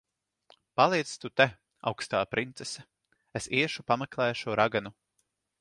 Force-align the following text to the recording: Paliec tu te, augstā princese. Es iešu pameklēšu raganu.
Paliec 0.79 1.11
tu 1.25 1.31
te, 1.41 1.47
augstā 1.91 2.23
princese. 2.33 2.87
Es 3.41 3.51
iešu 3.61 3.89
pameklēšu 3.93 4.61
raganu. 4.65 4.97